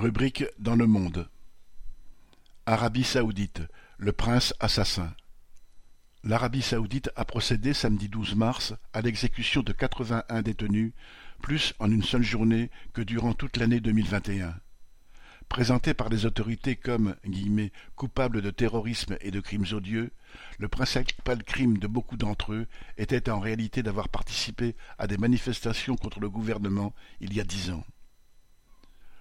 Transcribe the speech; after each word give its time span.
Rubrique 0.00 0.46
dans 0.58 0.76
le 0.76 0.86
monde. 0.86 1.28
Arabie 2.64 3.04
saoudite, 3.04 3.60
le 3.98 4.12
prince 4.12 4.54
assassin. 4.58 5.14
L'Arabie 6.24 6.62
saoudite 6.62 7.10
a 7.16 7.26
procédé 7.26 7.74
samedi 7.74 8.08
12 8.08 8.34
mars 8.34 8.72
à 8.94 9.02
l'exécution 9.02 9.62
de 9.62 9.74
81 9.74 10.40
détenus, 10.40 10.94
plus 11.42 11.74
en 11.80 11.90
une 11.90 12.02
seule 12.02 12.22
journée 12.22 12.70
que 12.94 13.02
durant 13.02 13.34
toute 13.34 13.58
l'année 13.58 13.80
2021. 13.80 14.54
Présenté 15.50 15.92
par 15.92 16.08
les 16.08 16.24
autorités 16.24 16.76
comme 16.76 17.14
guillemets, 17.26 17.70
de 17.98 18.50
terrorisme 18.50 19.18
et 19.20 19.30
de 19.30 19.40
crimes 19.40 19.66
odieux, 19.72 20.12
le 20.58 20.68
principal 20.68 21.44
crime 21.44 21.76
de 21.76 21.86
beaucoup 21.86 22.16
d'entre 22.16 22.54
eux 22.54 22.66
était 22.96 23.28
en 23.28 23.38
réalité 23.38 23.82
d'avoir 23.82 24.08
participé 24.08 24.76
à 24.96 25.06
des 25.06 25.18
manifestations 25.18 25.96
contre 25.96 26.20
le 26.20 26.30
gouvernement 26.30 26.94
il 27.20 27.34
y 27.34 27.40
a 27.40 27.44
dix 27.44 27.68
ans 27.70 27.84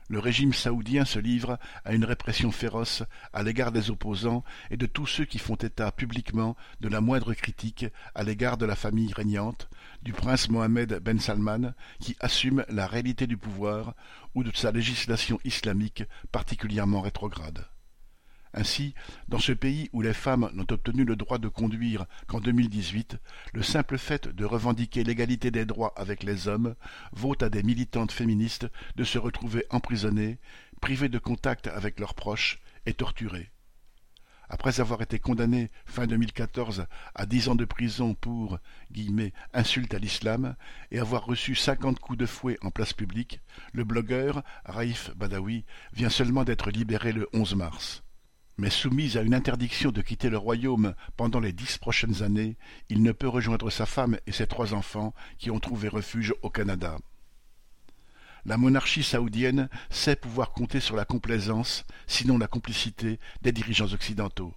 le 0.09 0.19
régime 0.19 0.53
saoudien 0.53 1.05
se 1.05 1.19
livre 1.19 1.59
à 1.85 1.93
une 1.93 2.03
répression 2.03 2.51
féroce 2.51 3.03
à 3.31 3.43
l'égard 3.43 3.71
des 3.71 3.91
opposants 3.91 4.43
et 4.71 4.77
de 4.77 4.87
tous 4.87 5.05
ceux 5.05 5.25
qui 5.25 5.37
font 5.37 5.55
état 5.55 5.91
publiquement 5.91 6.57
de 6.81 6.89
la 6.89 6.99
moindre 6.99 7.33
critique 7.33 7.85
à 8.15 8.23
l'égard 8.23 8.57
de 8.57 8.65
la 8.65 8.75
famille 8.75 9.13
régnante, 9.13 9.69
du 10.01 10.11
prince 10.11 10.49
Mohammed 10.49 10.99
Ben 11.01 11.19
Salman, 11.19 11.73
qui 11.99 12.17
assume 12.19 12.65
la 12.69 12.87
réalité 12.87 13.27
du 13.27 13.37
pouvoir, 13.37 13.93
ou 14.35 14.43
de 14.43 14.51
sa 14.55 14.71
législation 14.71 15.39
islamique 15.43 16.03
particulièrement 16.31 17.01
rétrograde. 17.01 17.65
Ainsi, 18.53 18.95
dans 19.27 19.39
ce 19.39 19.51
pays 19.51 19.89
où 19.93 20.01
les 20.01 20.13
femmes 20.13 20.49
n'ont 20.53 20.65
obtenu 20.71 21.03
le 21.03 21.15
droit 21.15 21.37
de 21.37 21.47
conduire 21.47 22.05
qu'en 22.27 22.39
2018, 22.39 23.17
le 23.53 23.61
simple 23.61 23.97
fait 23.99 24.27
de 24.27 24.45
revendiquer 24.45 25.03
l'égalité 25.03 25.51
des 25.51 25.65
droits 25.65 25.93
avec 25.95 26.23
les 26.23 26.47
hommes 26.47 26.75
vaut 27.11 27.35
à 27.41 27.49
des 27.49 27.61
militantes 27.61 28.11
féministes 28.11 28.67
de 28.95 29.03
se 29.03 29.19
retrouver 29.19 29.65
emprisonnées, 29.69 30.39
privées 30.81 31.09
de 31.09 31.19
contact 31.19 31.67
avec 31.67 31.99
leurs 31.99 32.15
proches 32.15 32.59
et 32.87 32.93
torturées. 32.93 33.51
Après 34.51 34.79
avoir 34.79 35.03
été 35.03 35.19
condamné 35.19 35.69
fin 35.85 36.07
2014 36.07 36.87
à 37.13 37.25
dix 37.27 37.49
ans 37.49 37.55
de 37.55 37.65
prison 37.65 38.15
pour 38.15 38.57
insulte 39.53 39.93
à 39.93 39.99
l'islam 39.99 40.55
et 40.89 40.97
avoir 40.97 41.25
reçu 41.25 41.53
cinquante 41.53 41.99
coups 41.99 42.17
de 42.17 42.25
fouet 42.25 42.57
en 42.63 42.71
place 42.71 42.93
publique, 42.93 43.41
le 43.73 43.83
blogueur 43.83 44.43
Raif 44.65 45.11
Badawi 45.15 45.65
vient 45.93 46.09
seulement 46.09 46.45
d'être 46.45 46.71
libéré 46.71 47.11
le 47.11 47.29
11 47.31 47.55
mars 47.55 48.03
mais 48.59 48.69
soumis 48.69 49.17
à 49.17 49.21
une 49.21 49.33
interdiction 49.33 49.89
de 49.91 50.01
quitter 50.01 50.29
le 50.29 50.37
royaume 50.37 50.93
pendant 51.15 51.39
les 51.39 51.53
dix 51.53 51.77
prochaines 51.77 52.23
années, 52.23 52.57
il 52.89 53.01
ne 53.01 53.13
peut 53.13 53.29
rejoindre 53.29 53.69
sa 53.69 53.85
femme 53.85 54.17
et 54.27 54.33
ses 54.33 54.47
trois 54.47 54.73
enfants 54.73 55.13
qui 55.37 55.49
ont 55.49 55.61
trouvé 55.61 55.87
refuge 55.87 56.33
au 56.41 56.49
Canada. 56.49 56.97
La 58.45 58.57
monarchie 58.57 59.03
saoudienne 59.03 59.69
sait 59.89 60.17
pouvoir 60.17 60.51
compter 60.51 60.81
sur 60.81 60.97
la 60.97 61.05
complaisance, 61.05 61.85
sinon 62.05 62.37
la 62.37 62.47
complicité, 62.47 63.17
des 63.41 63.53
dirigeants 63.53 63.93
occidentaux. 63.93 64.53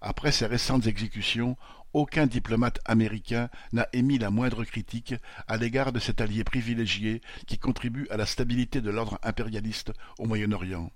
Après 0.00 0.30
ces 0.30 0.46
récentes 0.46 0.86
exécutions, 0.86 1.56
aucun 1.92 2.26
diplomate 2.26 2.78
américain 2.84 3.48
n'a 3.72 3.88
émis 3.92 4.18
la 4.18 4.30
moindre 4.30 4.64
critique 4.64 5.16
à 5.48 5.56
l'égard 5.56 5.92
de 5.92 5.98
cet 5.98 6.20
allié 6.20 6.44
privilégié 6.44 7.20
qui 7.48 7.58
contribue 7.58 8.06
à 8.10 8.16
la 8.16 8.26
stabilité 8.26 8.80
de 8.80 8.90
l'ordre 8.90 9.18
impérialiste 9.24 9.92
au 10.18 10.26
Moyen-Orient. 10.26 10.92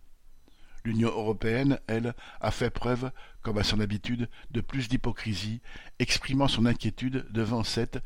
L'Union 0.86 1.08
européenne, 1.08 1.80
elle, 1.88 2.14
a 2.40 2.52
fait 2.52 2.70
preuve, 2.70 3.10
comme 3.42 3.58
à 3.58 3.64
son 3.64 3.80
habitude, 3.80 4.28
de 4.52 4.60
plus 4.60 4.88
d'hypocrisie, 4.88 5.60
exprimant 5.98 6.46
son 6.46 6.64
inquiétude 6.64 7.26
devant 7.30 7.64
cette 7.64 7.98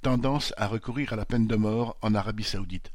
tendance 0.00 0.54
à 0.56 0.66
recourir 0.66 1.12
à 1.12 1.16
la 1.16 1.26
peine 1.26 1.46
de 1.46 1.54
mort 1.54 1.98
en 2.00 2.14
Arabie 2.14 2.44
saoudite. 2.44 2.92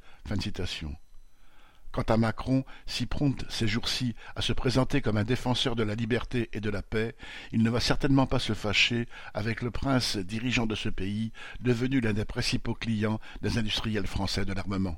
Quant 1.92 2.02
à 2.02 2.18
Macron, 2.18 2.66
si 2.88 3.06
prompt 3.06 3.46
ces 3.50 3.68
jours-ci 3.68 4.16
à 4.36 4.42
se 4.42 4.52
présenter 4.52 5.02
comme 5.02 5.18
un 5.18 5.24
défenseur 5.24 5.76
de 5.76 5.84
la 5.84 5.94
liberté 5.94 6.50
et 6.54 6.60
de 6.60 6.72
la 6.72 6.82
paix, 6.82 7.16
il 7.52 7.62
ne 7.62 7.70
va 7.70 7.80
certainement 7.80 8.26
pas 8.26 8.40
se 8.40 8.54
fâcher 8.54 9.08
avec 9.36 9.62
le 9.62 9.70
prince 9.70 10.18
dirigeant 10.18 10.66
de 10.66 10.74
ce 10.74 10.90
pays, 10.90 11.32
devenu 11.60 12.02
l'un 12.02 12.14
des 12.14 12.26
principaux 12.26 12.74
clients 12.74 13.20
des 13.44 13.60
industriels 13.60 14.08
français 14.08 14.44
de 14.44 14.54
l'armement. 14.54 14.98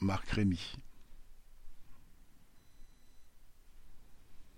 Marc 0.00 0.28
Rémy 0.30 0.74